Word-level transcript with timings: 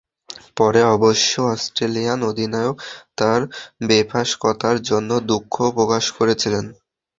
পরে 0.57 0.81
অবশ্য 0.95 1.31
অস্ট্রেলিয়ান 1.51 2.19
অধিনায়ক 2.23 2.75
তাঁর 3.17 3.41
বেফাঁস 3.87 4.29
কথার 4.43 4.75
জন্য 4.89 5.09
দুঃখও 5.29 5.67
প্রকাশ 5.77 6.03
করেছিলেন। 6.17 6.65